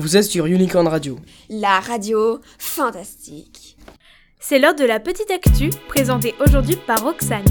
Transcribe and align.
Vous 0.00 0.16
êtes 0.16 0.24
sur 0.24 0.46
Unicorn 0.46 0.88
Radio. 0.88 1.18
La 1.50 1.78
radio 1.78 2.40
fantastique. 2.56 3.76
C'est 4.38 4.58
l'heure 4.58 4.74
de 4.74 4.86
la 4.86 4.98
petite 4.98 5.30
actu 5.30 5.68
présentée 5.88 6.34
aujourd'hui 6.40 6.76
par 6.86 7.02
Roxane. 7.04 7.44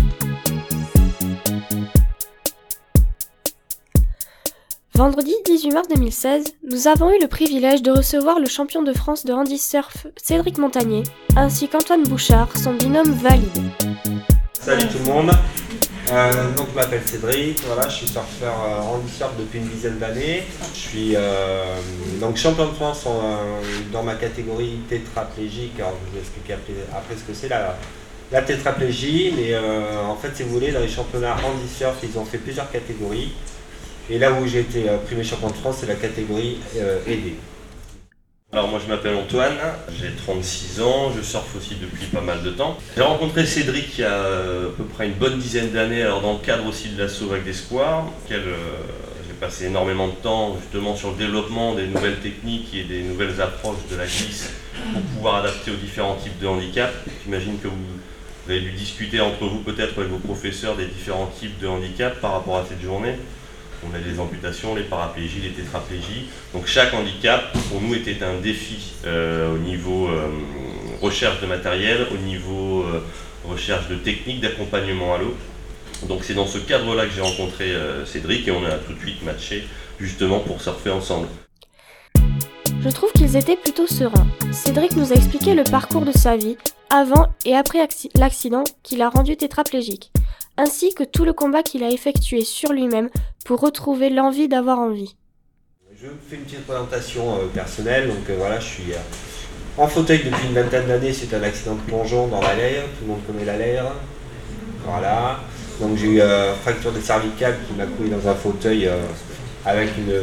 Vendredi 4.96 5.35
18 5.46 5.70
mars 5.70 5.88
2016, 5.90 6.56
nous 6.64 6.88
avons 6.88 7.12
eu 7.12 7.22
le 7.22 7.27
privilège 7.27 7.83
de 7.83 7.92
recevoir 7.92 8.39
le 8.39 8.48
champion 8.48 8.81
de 8.81 8.93
France 8.93 9.25
de 9.25 9.34
handy 9.34 9.59
surf 9.59 10.07
Cédric 10.18 10.57
Montagnier, 10.57 11.04
ainsi 11.36 11.68
qu'Antoine 11.68 12.02
Bouchard, 12.02 12.50
son 12.57 12.73
binôme 12.73 13.11
valide. 13.11 13.45
Salut 14.54 14.88
tout 14.88 14.97
le 15.05 15.13
monde, 15.13 15.31
euh, 16.12 16.52
donc 16.55 16.68
je 16.71 16.76
m'appelle 16.76 17.02
Cédric, 17.05 17.62
voilà, 17.66 17.88
je 17.88 17.96
suis 17.96 18.07
surfeur 18.07 18.54
euh, 18.66 18.82
handy 18.82 19.12
surf 19.12 19.32
depuis 19.38 19.59
une 19.59 19.68
dizaine 19.68 20.00
d'années. 20.00 20.44
Je 20.73 20.80
suis 20.80 21.16
euh, 21.16 21.76
donc 22.20 22.38
champion 22.38 22.68
de 22.68 22.73
France 22.73 23.05
dans 23.91 24.04
ma 24.04 24.16
catégorie 24.16 24.80
tétraplégique. 24.90 25.73
Alors 25.80 25.94
je 25.99 26.05
vais 26.05 26.12
vous 26.13 26.20
expliquer 26.20 26.54
après, 26.91 27.16
ce 27.16 27.23
que 27.23 27.34
c'est 27.34 27.49
la, 27.49 27.77
la 28.32 28.41
tétraplégie, 28.41 29.34
mais 29.38 29.55
en 29.58 30.16
fait 30.16 30.35
si 30.35 30.44
vous 30.44 30.49
voulez 30.49 30.72
dans 30.72 30.80
les 30.82 30.90
championnats 30.90 31.35
handy 31.35 31.68
surf 31.72 31.98
ils 32.04 32.18
ont 32.18 32.26
fait 32.26 32.40
plusieurs 32.40 32.71
catégories. 32.71 33.34
Et 34.10 34.18
là 34.18 34.32
où 34.32 34.48
j'ai 34.48 34.62
été 34.62 34.85
primé 35.05 35.23
champion 35.23 35.49
de 35.49 35.54
France 35.55 35.77
c'est 35.82 35.88
la 35.88 35.96
catégorie 35.96 36.60
aidée. 37.05 37.35
Alors 38.52 38.67
moi 38.67 38.80
je 38.84 38.91
m'appelle 38.91 39.13
Antoine, 39.13 39.53
j'ai 39.91 40.09
36 40.26 40.81
ans, 40.81 41.12
je 41.16 41.21
surfe 41.21 41.55
aussi 41.55 41.76
depuis 41.76 42.07
pas 42.07 42.21
mal 42.21 42.41
de 42.41 42.49
temps. 42.49 42.80
J'ai 42.95 43.03
rencontré 43.03 43.45
Cédric 43.45 43.99
il 43.99 44.02
y 44.02 44.03
a 44.03 44.09
euh, 44.09 44.70
à 44.70 44.71
peu 44.71 44.85
près 44.85 45.05
une 45.05 45.13
bonne 45.13 45.38
dizaine 45.38 45.70
d'années, 45.70 46.02
alors 46.02 46.21
dans 46.21 46.34
le 46.34 46.40
cadre 46.40 46.66
aussi 46.66 46.90
de 46.90 46.99
l'assaut 46.99 47.27
Vague 47.27 47.43
d'Espoir, 47.43 48.07
auquel 48.07 48.40
euh, 48.40 48.55
j'ai 49.27 49.35
passé 49.35 49.66
énormément 49.66 50.07
de 50.07 50.13
temps 50.13 50.57
justement 50.59 50.95
sur 50.95 51.12
le 51.12 51.17
développement 51.17 51.76
des 51.76 51.85
nouvelles 51.85 52.17
techniques 52.21 52.73
et 52.73 52.85
des 52.85 53.04
nouvelles 53.04 53.40
approches 53.40 53.85
de 53.91 53.95
la 53.95 54.07
glisse 54.07 54.52
pour 54.93 55.02
pouvoir 55.04 55.35
adapter 55.35 55.70
aux 55.70 55.76
différents 55.76 56.15
types 56.15 56.40
de 56.40 56.48
handicap. 56.48 56.91
J'imagine 57.24 57.59
que 57.59 57.68
vous, 57.68 58.52
avez 58.52 58.62
dû 58.62 58.71
discuter 58.71 59.21
entre 59.21 59.46
vous 59.46 59.59
peut-être 59.59 59.96
avec 59.99 60.09
vos 60.09 60.18
professeurs 60.18 60.76
des 60.76 60.87
différents 60.87 61.31
types 61.40 61.59
de 61.59 61.68
handicap 61.68 62.20
par 62.20 62.31
rapport 62.31 62.57
à 62.57 62.65
cette 62.68 62.81
journée. 62.81 63.13
On 63.88 63.96
a 63.96 63.98
les 63.99 64.19
amputations, 64.19 64.75
les 64.75 64.83
paraplégies, 64.83 65.41
les 65.41 65.52
tétraplégies. 65.52 66.27
Donc 66.53 66.66
chaque 66.67 66.94
handicap, 66.94 67.52
pour 67.69 67.81
nous, 67.81 67.94
était 67.95 68.23
un 68.23 68.39
défi 68.39 68.94
euh, 69.05 69.55
au 69.55 69.58
niveau 69.58 70.08
euh, 70.08 70.27
recherche 71.02 71.41
de 71.41 71.47
matériel, 71.47 72.08
au 72.13 72.17
niveau 72.17 72.83
euh, 72.83 73.03
recherche 73.47 73.88
de 73.88 73.95
techniques 73.95 74.41
d'accompagnement 74.41 75.16
à 75.16 75.19
l'eau. 75.19 75.36
Donc 76.08 76.23
c'est 76.23 76.33
dans 76.33 76.47
ce 76.47 76.58
cadre-là 76.58 77.05
que 77.05 77.11
j'ai 77.13 77.21
rencontré 77.21 77.73
Cédric 78.05 78.47
et 78.47 78.52
on 78.52 78.63
a 78.63 78.71
tout 78.71 78.94
de 78.94 78.99
suite 78.99 79.21
matché 79.23 79.66
justement 79.99 80.39
pour 80.39 80.61
surfer 80.61 80.91
ensemble. 80.91 81.27
Je 82.81 82.89
trouve 82.89 83.11
qu'ils 83.11 83.36
étaient 83.36 83.58
plutôt 83.58 83.86
sereins. 83.86 84.27
Cédric 84.53 84.95
nous 84.95 85.11
a 85.11 85.16
expliqué 85.16 85.55
le 85.55 85.66
parcours 85.66 86.05
de 86.05 86.14
sa 86.14 86.38
vie, 86.38 86.55
avant 86.89 87.27
et 87.43 87.53
après 87.53 87.80
l'accident 88.16 88.64
qui 88.81 88.95
l'a 88.95 89.09
rendu 89.09 89.36
tétraplégique 89.36 90.09
ainsi 90.59 90.93
que 90.93 91.03
tout 91.03 91.23
le 91.23 91.31
combat 91.31 91.64
qu'il 91.64 91.83
a 91.83 91.89
effectué 91.89 92.43
sur 92.43 92.73
lui-même 92.73 93.09
pour 93.45 93.59
retrouver 93.61 94.09
l'envie 94.09 94.47
d'avoir 94.47 94.79
envie. 94.79 95.15
Je 96.01 96.07
fais 96.29 96.37
une 96.37 96.43
petite 96.43 96.65
présentation 96.65 97.35
euh, 97.35 97.47
personnelle. 97.53 98.07
Donc 98.07 98.29
euh, 98.29 98.35
voilà, 98.37 98.59
je 98.59 98.65
suis 98.65 98.93
euh, 98.93 98.97
en 99.77 99.87
fauteuil 99.87 100.19
depuis 100.19 100.47
une 100.47 100.53
vingtaine 100.53 100.87
d'années 100.87 101.11
à 101.11 101.35
un 101.35 101.43
accident 101.43 101.75
de 101.75 101.81
plongeon 101.81 102.27
dans 102.27 102.41
la 102.41 102.55
l'air. 102.55 102.83
Tout 102.83 103.05
le 103.05 103.07
monde 103.07 103.19
connaît 103.27 103.45
la 103.45 103.57
l'air. 103.57 103.85
Voilà. 104.85 105.39
Donc 105.81 105.97
j'ai 105.97 106.07
eu 106.07 106.21
une 106.21 106.55
fracture 106.61 106.91
de 106.91 107.01
cervicale 107.01 107.57
qui 107.67 107.73
m'a 107.73 107.85
coulé 107.85 108.09
dans 108.09 108.27
un 108.27 108.35
fauteuil 108.35 108.89
avec 109.65 109.89
une, 109.97 110.13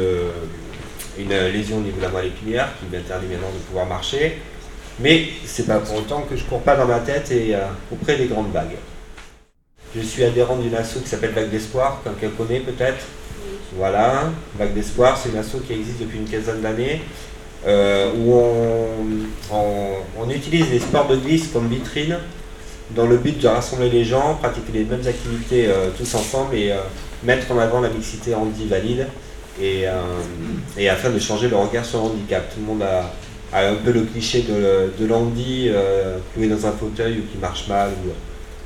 une 1.17 1.29
lésion 1.51 1.77
au 1.77 1.81
niveau 1.81 1.97
de 1.97 2.03
la 2.03 2.09
moelle 2.09 2.27
épinière 2.27 2.69
qui 2.79 2.85
m'interdit 2.95 3.27
maintenant 3.27 3.51
de 3.51 3.59
pouvoir 3.59 3.87
marcher. 3.87 4.37
Mais 4.99 5.29
c'est 5.45 5.65
pas 5.65 5.79
pour 5.79 5.95
autant 5.95 6.21
que 6.21 6.35
je 6.35 6.43
cours 6.43 6.61
pas 6.61 6.75
dans 6.75 6.85
ma 6.85 6.99
tête 6.99 7.31
et 7.31 7.55
auprès 7.91 8.17
des 8.17 8.25
grandes 8.25 8.51
vagues. 8.51 8.77
Je 9.95 10.01
suis 10.01 10.23
adhérent 10.23 10.57
d'une 10.57 10.75
asso 10.75 10.99
qui 11.01 11.09
s'appelle 11.09 11.31
Vague 11.31 11.49
d'Espoir, 11.49 12.01
quelqu'un 12.03 12.35
connaît 12.35 12.59
peut-être. 12.59 13.05
Voilà, 13.75 14.31
Vague 14.57 14.73
d'Espoir, 14.73 15.17
c'est 15.17 15.29
une 15.29 15.37
asso 15.37 15.57
qui 15.65 15.73
existe 15.73 16.01
depuis 16.01 16.17
une 16.17 16.27
quinzaine 16.27 16.61
d'années, 16.61 17.01
euh, 17.65 18.11
où 18.17 18.33
on, 19.51 20.29
utilise 20.29 20.69
les 20.69 20.79
sports 20.79 21.07
de 21.07 21.15
glisse 21.15 21.47
comme 21.53 21.69
vitrine 21.69 22.17
dans 22.91 23.05
le 23.05 23.17
but 23.17 23.39
de 23.39 23.47
rassembler 23.47 23.89
les 23.89 24.03
gens, 24.03 24.35
pratiquer 24.35 24.71
les 24.73 24.83
mêmes 24.83 25.07
activités 25.07 25.67
euh, 25.67 25.89
tous 25.97 26.13
ensemble 26.15 26.55
et 26.55 26.71
euh, 26.71 26.77
mettre 27.23 27.51
en 27.51 27.57
avant 27.57 27.79
la 27.79 27.89
mixité 27.89 28.35
handi-valide 28.35 29.07
et, 29.59 29.85
et, 30.77 30.89
afin 30.89 31.09
de 31.09 31.17
changer 31.17 31.47
le 31.47 31.55
regard 31.55 31.83
sur 31.83 31.99
le 31.99 32.05
handicap. 32.05 32.53
Tout 32.53 32.59
le 32.59 32.65
monde 32.67 32.83
a, 32.83 33.11
un 33.57 33.75
peu 33.75 33.91
le 33.91 34.01
cliché 34.01 34.43
de, 34.43 34.91
de 34.99 35.07
l'handi 35.07 35.69
est 35.69 36.47
dans 36.47 36.67
un 36.67 36.71
fauteuil 36.73 37.19
ou 37.19 37.31
qui 37.31 37.39
marche 37.39 37.67
mal. 37.67 37.89
Ou, 38.05 38.11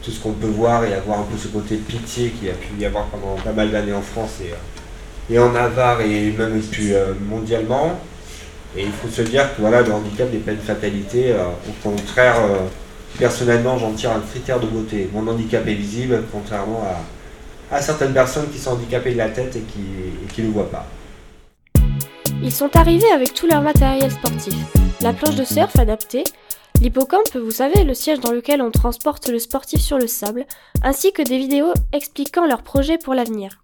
tout 0.02 0.12
ce 0.12 0.20
qu'on 0.20 0.32
peut 0.32 0.48
voir 0.48 0.84
et 0.84 0.94
avoir 0.94 1.20
un 1.20 1.24
peu 1.24 1.38
ce 1.38 1.48
côté 1.48 1.76
de 1.76 1.82
pitié 1.82 2.30
qu'il 2.32 2.50
a 2.50 2.54
pu 2.54 2.70
y 2.80 2.86
avoir 2.86 3.06
pendant 3.06 3.36
pas 3.36 3.52
mal 3.52 3.72
d'années 3.72 3.94
en 3.94 4.02
France 4.02 4.40
et, 4.42 4.52
euh, 4.52 5.34
et 5.36 5.40
en 5.40 5.52
Navarre 5.52 6.02
et 6.02 6.32
même 6.32 6.60
plus 6.62 6.94
euh, 6.94 7.14
mondialement. 7.28 8.00
Et 8.76 8.84
il 8.84 8.92
faut 8.92 9.10
se 9.10 9.22
dire 9.22 9.56
que 9.56 9.62
voilà, 9.62 9.82
le 9.82 9.92
handicap 9.92 10.32
n'est 10.32 10.40
pas 10.40 10.52
une 10.52 10.60
fatalité. 10.60 11.32
Euh, 11.32 11.44
au 11.70 11.90
contraire, 11.90 12.36
personnellement, 13.20 13.78
j'en 13.78 13.92
tire 13.92 14.12
un 14.12 14.22
critère 14.22 14.60
de 14.60 14.68
beauté. 14.68 15.10
Mon 15.14 15.28
handicap 15.28 15.68
est 15.68 15.74
visible, 15.74 16.24
contrairement 16.32 16.84
à, 17.70 17.76
à 17.76 17.82
certaines 17.82 18.14
personnes 18.14 18.50
qui 18.50 18.58
sont 18.58 18.72
handicapées 18.72 19.12
de 19.12 19.18
la 19.18 19.30
tête 19.30 19.56
et 19.56 19.62
qui 19.62 20.42
ne 20.42 20.48
le 20.48 20.54
voient 20.54 20.72
pas. 20.72 20.88
Ils 22.42 22.52
sont 22.52 22.76
arrivés 22.76 23.12
avec 23.12 23.34
tout 23.34 23.46
leur 23.46 23.62
matériel 23.62 24.10
sportif. 24.10 24.56
La 25.02 25.14
planche 25.14 25.36
de 25.36 25.44
surf 25.44 25.78
adaptée, 25.78 26.24
L'hippocampe, 26.81 27.36
vous 27.36 27.52
savez, 27.52 27.84
le 27.84 27.94
siège 27.94 28.22
dans 28.22 28.31
lequel 28.31 28.59
on 28.59 28.72
transporte 28.72 29.30
le 29.30 29.38
sportif 29.38 29.80
sur 29.80 30.00
le 30.00 30.08
sable, 30.08 30.47
ainsi 30.81 31.14
que 31.14 31.22
des 31.22 31.38
vidéos 31.38 31.72
expliquant 31.94 32.47
leurs 32.47 32.64
projets 32.64 32.97
pour 32.97 33.14
l'avenir. 33.14 33.62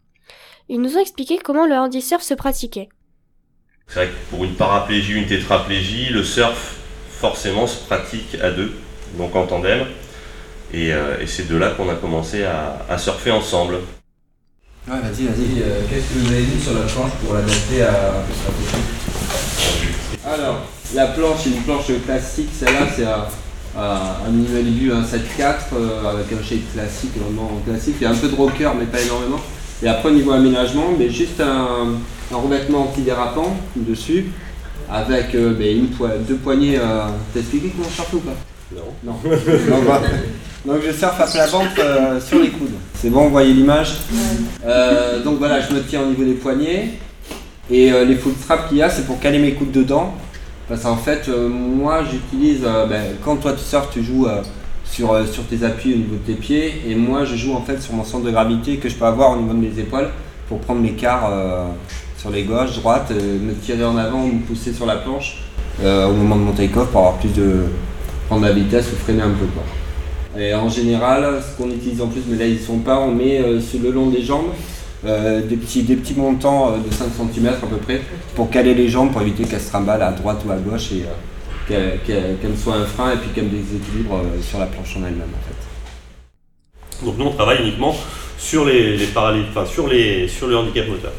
Ils 0.70 0.80
nous 0.80 0.98
ont 0.98 1.00
expliqué 1.00 1.40
comment 1.44 1.66
le 1.66 1.74
handisurf 1.74 2.22
se 2.22 2.36
pratiquait. 2.36 2.90
C'est 3.88 3.96
vrai 3.96 4.08
que 4.10 4.30
pour 4.30 4.44
une 4.44 4.54
paraplégie, 4.54 5.14
une 5.14 5.26
tétraplégie, 5.26 6.10
le 6.12 6.24
surf 6.24 6.76
forcément 7.10 7.66
se 7.66 7.84
pratique 7.86 8.36
à 8.40 8.52
deux, 8.52 8.72
donc 9.18 9.36
en 9.36 9.48
tandem. 9.48 9.88
Et, 10.72 10.94
euh, 10.94 11.26
c'est 11.26 11.48
de 11.48 11.58
là 11.58 11.72
qu'on 11.72 11.90
a 11.90 11.96
commencé 11.96 12.44
à, 12.44 12.98
surfer 13.00 13.32
ensemble. 13.32 13.80
Ouais, 14.88 15.00
vas-y, 15.00 15.26
vas-y. 15.26 15.64
Euh, 15.64 15.82
qu'est-ce 15.90 16.14
que 16.14 16.20
vous 16.20 16.32
avez 16.32 16.44
vu 16.44 16.62
sur 16.62 16.74
la 16.76 16.82
planche 16.82 17.14
pour 17.24 17.34
l'adapter 17.34 17.82
à 17.82 18.14
Alors, 20.28 20.62
la 20.94 21.08
planche 21.08 21.48
est 21.48 21.52
une 21.52 21.62
planche 21.62 21.86
classique, 22.06 22.50
celle-là 22.54 22.88
c'est 22.94 23.06
un, 23.06 23.28
un 23.78 24.32
niveau 24.32 24.58
aigu, 24.58 24.92
un 24.92 25.02
7-4 25.02 25.06
euh, 25.74 26.12
avec 26.12 26.26
un 26.34 26.44
shape 26.44 26.74
classique, 26.74 27.12
vraiment 27.18 27.62
classique. 27.66 27.96
Il 28.02 28.04
y 28.04 28.08
a 28.08 28.12
un 28.12 28.16
peu 28.16 28.28
de 28.28 28.36
rocker 28.36 28.70
mais 28.78 28.86
pas 28.86 29.02
énormément. 29.02 29.40
Et 29.82 29.88
après 29.88 30.10
au 30.10 30.14
niveau 30.14 30.32
aménagement, 30.32 30.88
mais 30.98 31.10
juste 31.10 31.40
un, 31.40 32.36
revêtement 32.36 32.84
antidérapant 32.84 33.56
dessus 33.76 34.26
avec 34.92 35.34
euh, 35.36 35.54
une 35.60 35.88
deux 36.28 36.36
poignées. 36.36 36.78
Euh, 36.78 37.06
T'as 37.34 37.40
expliqué 37.40 37.72
comment 37.76 37.90
surfe 37.90 38.14
ou 38.14 38.20
pas? 38.20 38.36
Non. 38.76 38.82
Non. 39.06 39.20
donc 40.66 40.82
je 40.86 40.92
surfe 40.92 41.22
à 41.22 41.28
plat 41.28 41.48
ventre 41.48 42.22
sur 42.26 42.40
les 42.40 42.50
coudes. 42.50 42.74
C'est 43.00 43.10
bon, 43.10 43.26
vous 43.26 43.30
voyez 43.32 43.54
l'image? 43.54 43.94
Donc 45.24 45.38
voilà, 45.38 45.62
je 45.62 45.74
me 45.74 45.82
tiens 45.84 46.02
au 46.02 46.08
niveau 46.08 46.26
des 46.26 46.34
poignets. 46.34 46.96
Et 47.70 47.92
les 47.92 48.16
full 48.16 48.34
straps 48.34 48.70
qu'il 48.70 48.78
y 48.78 48.82
a, 48.82 48.90
c'est 48.90 49.06
pour 49.06 49.20
caler 49.20 49.40
mes 49.40 49.54
coudes 49.54 49.72
dedans. 49.72 50.14
Parce 50.68 50.84
qu'en 50.84 50.98
fait, 50.98 51.30
euh, 51.30 51.48
moi 51.48 52.04
j'utilise, 52.04 52.64
euh, 52.66 52.86
ben, 52.88 53.02
quand 53.24 53.38
toi 53.38 53.54
tu 53.54 53.64
sors, 53.64 53.90
tu 53.90 54.04
joues 54.04 54.28
euh, 54.28 54.42
sur, 54.84 55.18
sur 55.26 55.46
tes 55.46 55.64
appuis 55.64 55.94
au 55.94 55.98
niveau 55.98 56.16
de 56.16 56.34
tes 56.34 56.34
pieds, 56.34 56.82
et 56.88 56.96
moi 56.96 57.24
je 57.24 57.36
joue 57.36 57.54
en 57.54 57.62
fait 57.62 57.82
sur 57.82 57.94
mon 57.94 58.04
centre 58.04 58.26
de 58.26 58.32
gravité 58.32 58.76
que 58.76 58.90
je 58.90 58.96
peux 58.96 59.06
avoir 59.06 59.32
au 59.32 59.42
niveau 59.42 59.54
de 59.54 59.60
mes 59.60 59.80
épaules 59.80 60.10
pour 60.50 60.60
prendre 60.60 60.82
mes 60.82 60.92
quarts 60.94 61.30
sur 62.18 62.30
les 62.30 62.44
gauches, 62.44 62.76
droites, 62.76 63.12
me 63.12 63.54
tirer 63.54 63.84
en 63.84 63.98
avant 63.98 64.24
ou 64.24 64.28
me 64.28 64.40
pousser 64.40 64.72
sur 64.72 64.86
la 64.86 64.96
planche 64.96 65.40
au 65.84 66.14
moment 66.14 66.38
de 66.38 66.42
mon 66.42 66.54
take-off 66.54 66.88
pour 66.88 67.02
avoir 67.02 67.18
plus 67.18 67.34
de 67.34 67.66
prendre 68.28 68.46
la 68.46 68.54
vitesse 68.54 68.88
ou 68.94 68.96
freiner 68.96 69.24
un 69.24 69.32
peu 69.32 69.46
quoi. 69.48 70.42
Et 70.42 70.54
en 70.54 70.70
général, 70.70 71.42
ce 71.42 71.62
qu'on 71.62 71.70
utilise 71.70 72.00
en 72.02 72.08
plus, 72.08 72.22
mais 72.30 72.38
là 72.38 72.46
ils 72.46 72.60
sont 72.60 72.78
pas, 72.78 72.98
on 72.98 73.12
met 73.12 73.42
sur 73.60 73.82
le 73.82 73.92
long 73.92 74.08
des 74.08 74.22
jambes 74.22 74.54
euh, 75.06 75.42
des, 75.44 75.58
petits, 75.58 75.84
des 75.84 75.96
petits 75.96 76.16
montants 76.16 76.74
euh, 76.74 76.78
de 76.78 76.92
5 76.92 77.10
cm 77.32 77.48
à 77.50 77.52
peu 77.68 77.78
près 77.78 78.02
pour 78.36 78.50
caler 78.50 78.74
les 78.74 78.90
jambes 78.90 79.12
pour 79.12 79.22
éviter 79.22 79.44
qu'elles 79.44 79.62
se 79.62 79.70
trimballent 79.70 80.02
à 80.02 80.12
droite 80.12 80.42
ou 80.44 80.52
à 80.52 80.56
gauche 80.56 80.92
et 80.92 81.06
euh, 81.72 81.98
qu'elles 82.04 82.58
soient 82.58 82.78
un 82.78 82.86
frein 82.86 83.12
et 83.12 83.18
puis 83.18 83.30
qu'elles 83.30 83.44
me 83.44 83.52
déséquilibrent 83.52 84.24
sur 84.42 84.58
la 84.58 84.66
planche 84.66 84.98
en 84.98 85.06
elle-même 85.06 85.30
en 85.36 85.48
fait. 85.48 87.06
Donc 87.06 87.20
nous 87.20 87.26
on 87.26 87.32
travaille 87.32 87.62
uniquement 87.62 87.96
sur 88.40 88.66
les, 88.66 88.98
les 88.98 89.08
enfin, 89.16 89.66
sur, 89.68 89.88
les, 89.88 90.28
sur 90.28 90.48
le 90.48 90.58
handicap 90.58 90.88
moteur. 90.88 91.14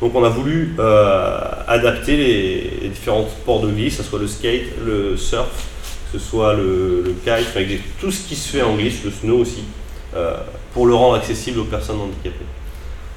Donc 0.00 0.14
on 0.14 0.24
a 0.24 0.30
voulu 0.30 0.74
adapter 1.68 2.16
les, 2.16 2.88
différents 2.88 3.26
sports 3.28 3.60
de 3.60 3.70
glisse, 3.70 3.98
que 3.98 4.02
ce 4.02 4.08
soit 4.08 4.20
le 4.20 4.26
skate, 4.26 4.62
le 4.86 5.18
surf, 5.18 5.50
que 6.10 6.18
ce 6.18 6.24
soit 6.24 6.54
le 6.54 7.14
kite, 7.22 7.82
tout 8.00 8.10
ce 8.10 8.26
qui 8.26 8.36
se 8.36 8.56
fait 8.56 8.62
en 8.62 8.76
glisse, 8.76 9.04
le 9.04 9.10
snow 9.10 9.40
aussi, 9.40 9.64
pour 10.72 10.86
le 10.86 10.94
rendre 10.94 11.16
accessible 11.16 11.58
aux 11.58 11.64
personnes 11.64 12.00
handicapées. 12.00 12.46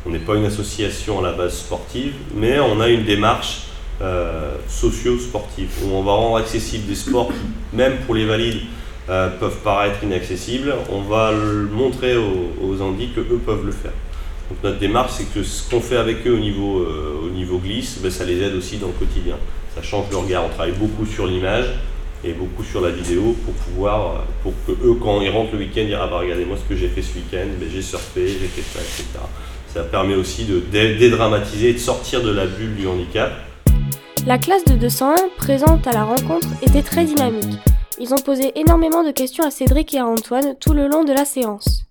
On 0.06 0.10
n'est 0.10 0.20
pas 0.20 0.36
une 0.36 0.46
association 0.46 1.20
à 1.20 1.24
la 1.24 1.32
base 1.32 1.58
sportive, 1.58 2.14
mais 2.36 2.60
on 2.60 2.82
a 2.82 2.90
une 2.90 3.06
démarche 3.06 3.68
euh, 4.02 4.56
socio-sportifs, 4.68 5.82
où 5.84 5.94
on 5.94 6.04
va 6.04 6.12
rendre 6.12 6.38
accessible 6.38 6.88
des 6.88 6.96
sports 6.96 7.30
qui, 7.30 7.76
même 7.78 7.98
pour 8.06 8.16
les 8.16 8.26
valides, 8.26 8.62
euh, 9.10 9.30
peuvent 9.40 9.60
paraître 9.64 10.04
inaccessibles. 10.04 10.74
On 10.90 11.02
va 11.02 11.32
le 11.32 11.68
montrer 11.72 12.18
aux, 12.18 12.82
handicapés 12.82 13.28
que 13.28 13.34
eux 13.34 13.42
peuvent 13.46 13.66
le 13.66 13.72
faire. 13.72 13.94
Donc 14.50 14.64
notre 14.64 14.80
démarche, 14.80 15.12
c'est 15.14 15.34
que 15.34 15.44
ce 15.44 15.70
qu'on 15.70 15.80
fait 15.80 15.96
avec 15.96 16.28
eux 16.28 16.34
au 16.34 16.40
niveau, 16.40 16.80
euh, 16.80 17.22
au 17.26 17.30
niveau 17.30 17.58
glisse, 17.60 18.00
ben, 18.02 18.12
ça 18.12 18.26
les 18.26 18.42
aide 18.42 18.56
aussi 18.56 18.78
dans 18.78 18.88
le 18.88 18.94
quotidien. 18.94 19.36
Ça 19.74 19.82
change 19.82 20.10
le 20.12 20.18
regard. 20.18 20.46
On 20.46 20.50
travaille 20.50 20.74
beaucoup 20.74 21.06
sur 21.06 21.28
l'image 21.28 21.68
et 22.26 22.34
beaucoup 22.34 22.64
sur 22.64 22.82
la 22.82 22.90
vidéo 22.90 23.36
pour 23.46 23.54
pouvoir, 23.54 24.26
pour 24.42 24.54
que 24.68 24.72
eux, 24.72 24.96
quand 25.02 25.22
ils 25.22 25.30
rentrent 25.30 25.54
le 25.54 25.60
week-end, 25.60 25.86
dire 25.86 26.00
ah 26.02 26.08
bah 26.08 26.20
regardez 26.20 26.46
moi 26.46 26.58
ce 26.58 26.68
que 26.68 26.80
j'ai 26.80 26.88
fait 26.88 27.02
ce 27.02 27.16
week-end, 27.16 27.48
ben, 27.60 27.70
j'ai 27.72 27.82
surfé, 27.82 28.28
j'ai 28.28 28.48
fait 28.48 28.62
ça, 28.62 28.80
etc. 28.80 29.20
Ça 29.74 29.82
permet 29.84 30.16
aussi 30.16 30.46
de 30.46 30.60
dé- 30.60 30.96
dédramatiser 30.98 31.70
et 31.70 31.74
de 31.74 31.80
sortir 31.80 32.22
de 32.22 32.32
la 32.32 32.46
bulle 32.46 32.76
du 32.76 32.88
handicap. 32.88 33.32
La 34.28 34.38
classe 34.38 34.64
de 34.66 34.74
201 34.76 35.16
présente 35.38 35.88
à 35.88 35.92
la 35.92 36.04
rencontre 36.04 36.48
était 36.62 36.84
très 36.84 37.06
dynamique. 37.06 37.58
Ils 38.00 38.14
ont 38.14 38.18
posé 38.20 38.52
énormément 38.60 39.04
de 39.04 39.12
questions 39.12 39.46
à 39.46 39.52
Cédric 39.52 39.94
et 39.96 40.00
à 40.00 40.06
Antoine 40.06 40.56
tout 40.60 40.74
le 40.74 40.88
long 40.88 41.04
de 41.04 41.12
la 41.14 41.26
séance. 41.26 41.84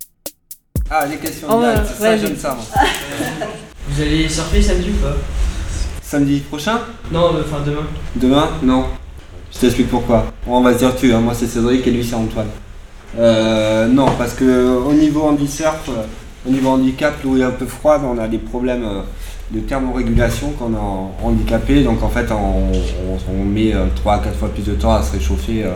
Ah, 0.91 1.07
les 1.07 1.17
questions 1.17 1.49
Oh, 1.51 1.61
directes, 1.61 1.79
ouais, 1.79 1.85
c'est 1.89 2.03
ça, 2.03 2.11
ouais, 2.11 2.19
j'aime 2.19 2.29
j'ai- 2.29 2.37
ça. 2.37 2.55
moi. 2.55 2.65
Vous 3.89 4.01
allez 4.03 4.29
surfer 4.29 4.63
samedi 4.63 4.91
ou 4.91 5.03
pas? 5.05 5.17
Samedi 6.03 6.41
prochain? 6.41 6.81
Non, 7.11 7.35
euh, 7.35 7.43
enfin 7.45 7.63
demain. 7.65 7.87
Demain? 8.17 8.49
Non. 8.63 8.85
Je 9.53 9.59
t'explique 9.59 9.89
pourquoi. 9.91 10.27
On 10.47 10.61
va 10.61 10.73
se 10.73 10.79
dire 10.79 10.95
tu, 10.97 11.13
hein. 11.13 11.21
moi 11.21 11.35
c'est 11.35 11.47
Cédric 11.47 11.87
et 11.87 11.91
lui 11.91 12.05
c'est 12.05 12.15
Antoine. 12.15 12.49
Euh, 13.19 13.87
non, 13.87 14.07
parce 14.17 14.35
que 14.35 14.67
au 14.77 14.93
niveau 14.93 15.23
handi-surf, 15.23 15.89
euh, 15.91 16.03
au 16.47 16.51
niveau 16.51 16.71
handicap, 16.71 17.15
l'eau 17.25 17.37
est 17.37 17.43
un 17.43 17.51
peu 17.51 17.67
froide, 17.67 18.03
on 18.05 18.19
a 18.19 18.29
des 18.29 18.39
problèmes 18.39 18.85
euh, 18.85 19.03
de 19.51 19.61
thermorégulation 19.61 20.53
quand 20.59 20.71
on 20.71 20.75
est 20.75 21.27
handicapé, 21.27 21.85
donc 21.85 22.03
en 22.03 22.09
fait 22.09 22.27
on, 22.33 23.45
met 23.45 23.75
3 23.97 24.15
à 24.15 24.19
4 24.19 24.37
fois 24.37 24.49
plus 24.49 24.65
de 24.65 24.73
temps 24.73 24.93
à 24.93 25.03
se 25.03 25.13
réchauffer 25.13 25.65
euh, 25.65 25.73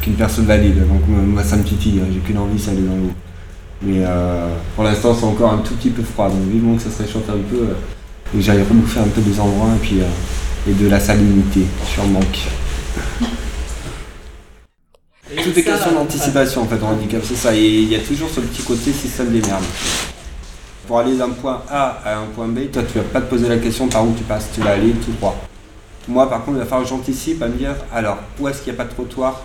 qu'une 0.00 0.14
personne 0.14 0.44
valide. 0.44 0.86
Donc 0.86 1.02
moi 1.08 1.42
ça 1.42 1.56
me 1.56 1.64
titille, 1.64 2.00
hein. 2.00 2.06
j'ai 2.12 2.20
qu'une 2.20 2.38
envie 2.38 2.58
c'est 2.58 2.70
aller 2.70 2.82
dans 2.82 2.96
l'eau. 2.96 3.12
Mais 3.82 3.98
euh, 4.00 4.48
pour 4.74 4.84
l'instant 4.84 5.14
c'est 5.14 5.26
encore 5.26 5.52
un 5.52 5.58
tout 5.58 5.74
petit 5.74 5.90
peu 5.90 6.02
froid, 6.02 6.28
donc 6.28 6.40
vivement 6.50 6.76
que 6.76 6.82
ça 6.82 6.90
se 6.90 7.02
réchauffe 7.02 7.28
un 7.28 7.50
peu 7.50 7.56
euh, 7.56 8.36
et 8.36 8.40
j'aille 8.40 8.62
rebouffer 8.62 9.00
un 9.00 9.08
peu 9.08 9.20
des 9.20 9.38
endroits 9.38 9.68
et 9.76 9.78
puis 9.80 10.00
euh, 10.00 10.70
et 10.70 10.72
de 10.72 10.88
la 10.88 10.98
salinité, 10.98 11.60
je 11.84 11.90
suis 11.90 12.00
en 12.00 12.06
manque. 12.06 12.48
Tout 15.42 15.58
est 15.58 15.62
question 15.62 15.92
d'anticipation 15.92 16.62
en 16.62 16.66
fait 16.66 16.82
en 16.82 16.90
handicap, 16.90 17.22
c'est 17.24 17.34
ça. 17.34 17.54
Et 17.54 17.64
il 17.64 17.88
y 17.88 17.96
a 17.96 18.00
toujours 18.00 18.28
ce 18.28 18.40
petit 18.40 18.62
côté 18.62 18.92
système 18.92 19.30
des 19.30 19.40
merdes. 19.40 19.64
Pour 20.86 20.98
aller 20.98 21.16
d'un 21.16 21.30
point 21.30 21.62
A 21.70 22.00
à 22.04 22.18
un 22.18 22.26
point 22.34 22.46
B, 22.46 22.70
toi 22.70 22.82
tu 22.90 22.98
vas 22.98 23.04
pas 23.04 23.20
te 23.20 23.30
poser 23.30 23.48
la 23.48 23.56
question 23.58 23.88
par 23.88 24.06
où 24.06 24.14
tu 24.16 24.22
passes, 24.24 24.48
tu 24.54 24.60
vas 24.60 24.70
aller 24.72 24.92
tout 24.92 25.12
droit. 25.12 25.36
Moi 26.08 26.28
par 26.28 26.44
contre 26.44 26.58
il 26.58 26.60
va 26.60 26.66
falloir 26.66 26.82
que 26.82 26.88
j'anticipe 26.90 27.42
à 27.42 27.48
me 27.48 27.56
dire 27.56 27.74
alors 27.92 28.18
où 28.38 28.48
est-ce 28.48 28.62
qu'il 28.62 28.72
n'y 28.72 28.78
a 28.78 28.82
pas 28.84 28.88
de 28.88 28.94
trottoir, 28.94 29.42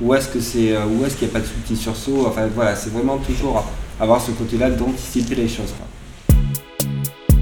où 0.00 0.14
est-ce 0.14 0.28
que 0.28 0.40
c'est 0.40 0.74
euh, 0.74 0.86
où 0.86 1.04
est-ce 1.04 1.16
qu'il 1.16 1.28
n'y 1.28 1.34
a 1.34 1.38
pas 1.38 1.44
de 1.44 1.46
petit 1.46 1.76
sursaut, 1.76 2.26
enfin 2.26 2.48
voilà, 2.54 2.74
c'est 2.74 2.90
vraiment 2.90 3.18
toujours 3.18 3.64
avoir 4.00 4.20
ce 4.20 4.30
côté-là 4.30 4.70
d'anticiper 4.70 5.34
les 5.34 5.48
choses. 5.48 5.72
quoi. 5.76 5.86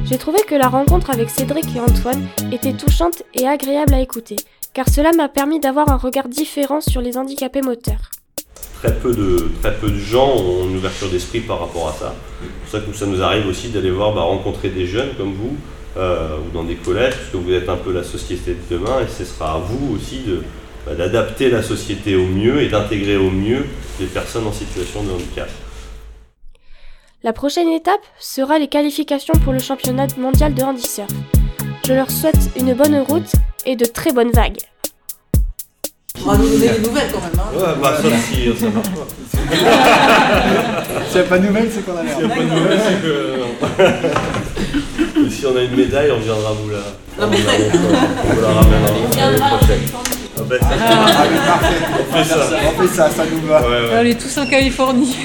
J'ai 0.05 0.19
trouvé 0.19 0.41
que 0.47 0.57
la 0.57 0.69
rencontre 0.69 1.11
avec 1.11 1.31
Cédric 1.31 1.65
et 1.75 1.81
Antoine 1.81 2.27
était 2.51 2.75
touchante 2.75 3.23
et 3.35 3.47
agréable 3.47 3.95
à 3.95 4.01
écouter, 4.01 4.37
car 4.75 4.89
cela 4.89 5.13
m'a 5.13 5.29
permis 5.29 5.61
d'avoir 5.61 5.91
un 5.91 5.97
regard 5.97 6.29
différent 6.29 6.81
sur 6.81 7.01
les 7.01 7.17
handicapés 7.19 7.63
moteurs. 7.63 8.11
Très 8.83 8.95
peu, 8.95 9.15
de, 9.15 9.49
très 9.61 9.75
peu 9.75 9.91
de 9.91 9.99
gens 9.99 10.29
ont 10.29 10.69
une 10.69 10.77
ouverture 10.77 11.09
d'esprit 11.09 11.41
par 11.41 11.61
rapport 11.61 11.89
à 11.89 11.93
ça. 11.93 12.15
C'est 12.41 12.49
pour 12.61 12.81
ça 12.81 12.81
que 12.81 12.97
ça 12.97 13.07
nous 13.07 13.23
arrive 13.23 13.47
aussi 13.47 13.69
d'aller 13.69 13.91
voir, 13.91 14.13
bah, 14.13 14.23
rencontrer 14.23 14.71
des 14.71 14.87
jeunes 14.87 15.15
comme 15.17 15.35
vous, 15.35 15.57
euh, 15.97 16.39
ou 16.39 16.51
dans 16.53 16.65
des 16.65 16.75
collèges, 16.75 17.15
parce 17.15 17.29
que 17.31 17.37
vous 17.37 17.53
êtes 17.53 17.69
un 17.69 17.77
peu 17.77 17.93
la 17.93 18.03
société 18.03 18.55
de 18.55 18.77
demain, 18.77 19.01
et 19.01 19.09
ce 19.09 19.25
sera 19.25 19.55
à 19.55 19.59
vous 19.59 19.95
aussi 19.95 20.21
de, 20.21 20.43
bah, 20.85 20.95
d'adapter 20.95 21.49
la 21.49 21.63
société 21.63 22.17
au 22.17 22.27
mieux 22.27 22.61
et 22.61 22.69
d'intégrer 22.69 23.17
au 23.17 23.31
mieux 23.31 23.67
les 24.01 24.07
personnes 24.07 24.47
en 24.47 24.53
situation 24.53 25.05
de 25.05 25.13
handicap. 25.13 25.49
La 27.23 27.33
prochaine 27.33 27.69
étape 27.69 28.01
sera 28.19 28.59
les 28.59 28.67
qualifications 28.67 29.35
pour 29.45 29.53
le 29.53 29.61
championnat 29.61 30.09
mondial 30.19 30.55
de 30.55 30.63
handisurf. 30.63 31.09
Je 31.85 31.93
leur 31.95 32.11
souhaite 32.11 32.51
une 32.57 32.73
bonne 32.75 32.97
route 33.01 33.33
et 33.67 33.75
de 33.77 33.85
très 33.85 34.13
bonnes 34.13 34.31
vagues. 34.31 34.59
On 36.25 36.31
va 36.31 36.37
nous 36.39 36.49
donner 36.49 36.69
des 36.69 36.79
nouvelles 36.79 37.11
quand 37.13 37.21
même. 37.21 37.33
Hein. 37.39 37.51
Ouais, 37.57 37.75
bah, 37.83 37.95
sauf 38.01 38.13
si 38.33 38.57
ça 38.59 38.71
marche 38.71 38.89
pas. 38.91 39.07
S'il 41.11 41.21
n'y 41.21 41.27
a 41.27 41.29
pas 41.29 41.39
de 41.39 41.47
nouvelles, 41.47 41.71
c'est 41.75 41.85
qu'on 41.85 41.97
a 41.97 42.03
l'air. 42.05 42.17
S'il 42.17 42.27
n'y 42.27 42.33
a 42.33 42.37
pas 42.37 42.43
de 42.43 42.49
nouvelles, 42.49 42.81
c'est 42.87 43.03
que. 43.03 43.13
si 45.31 45.45
on 45.47 45.57
a 45.57 45.63
une 45.63 45.75
médaille, 45.75 46.11
on 46.13 46.21
viendra 46.21 46.53
vous 46.53 46.71
la. 46.71 46.79
On 47.19 47.27
vous 47.27 48.41
la 48.41 48.49
ramènera 48.49 48.93
l'année 49.17 49.39
prochaine. 49.39 49.81
Ah 50.39 50.43
bah, 50.49 50.57
ça, 50.61 50.67
Ah 50.71 50.75
parfait. 51.47 51.77
on 51.99 52.05
fait 52.15 52.25
ça. 52.25 52.37
On 52.65 52.71
fait 52.83 52.89
ça, 52.95 53.11
ça 53.11 53.25
nous 53.31 53.43
va. 53.49 53.61
Ouais, 53.63 53.69
ouais. 53.69 53.99
On 54.01 54.05
est 54.07 54.21
tous 54.21 54.39
en 54.39 54.47
Californie. 54.47 55.17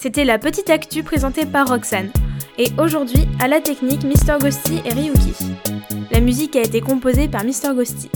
C'était 0.00 0.24
la 0.24 0.38
petite 0.38 0.70
actu 0.70 1.02
présentée 1.02 1.44
par 1.44 1.66
Roxane. 1.68 2.08
Et 2.60 2.72
aujourd'hui, 2.76 3.28
à 3.38 3.46
la 3.46 3.60
technique, 3.60 4.02
Mr. 4.02 4.38
Ghosty 4.40 4.82
et 4.84 4.92
Ryuki. 4.92 5.32
La 6.10 6.18
musique 6.18 6.56
a 6.56 6.62
été 6.62 6.80
composée 6.80 7.28
par 7.28 7.44
Mr. 7.44 7.72
Ghosty. 7.72 8.10